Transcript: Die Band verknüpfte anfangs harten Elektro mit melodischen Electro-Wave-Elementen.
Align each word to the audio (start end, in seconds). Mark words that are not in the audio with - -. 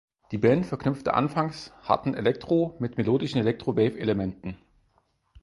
Die 0.31 0.39
Band 0.39 0.65
verknüpfte 0.65 1.13
anfangs 1.13 1.73
harten 1.83 2.15
Elektro 2.15 2.75
mit 2.79 2.97
melodischen 2.97 3.37
Electro-Wave-Elementen. 3.37 4.57